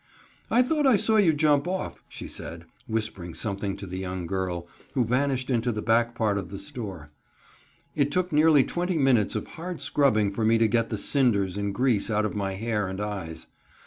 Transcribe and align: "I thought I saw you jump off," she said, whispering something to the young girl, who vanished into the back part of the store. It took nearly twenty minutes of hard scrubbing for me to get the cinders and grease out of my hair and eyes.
"I 0.49 0.63
thought 0.63 0.87
I 0.87 0.95
saw 0.95 1.17
you 1.17 1.31
jump 1.31 1.67
off," 1.67 2.01
she 2.09 2.27
said, 2.27 2.65
whispering 2.87 3.35
something 3.35 3.77
to 3.77 3.85
the 3.85 3.99
young 3.99 4.25
girl, 4.25 4.67
who 4.93 5.05
vanished 5.05 5.51
into 5.51 5.71
the 5.71 5.83
back 5.83 6.15
part 6.15 6.39
of 6.39 6.49
the 6.49 6.57
store. 6.57 7.11
It 7.95 8.09
took 8.11 8.31
nearly 8.31 8.63
twenty 8.63 8.97
minutes 8.97 9.35
of 9.35 9.45
hard 9.45 9.79
scrubbing 9.79 10.31
for 10.31 10.43
me 10.43 10.57
to 10.57 10.67
get 10.67 10.89
the 10.89 10.97
cinders 10.97 11.55
and 11.55 11.71
grease 11.71 12.09
out 12.09 12.25
of 12.25 12.35
my 12.35 12.53
hair 12.55 12.87
and 12.87 12.99
eyes. 12.99 13.45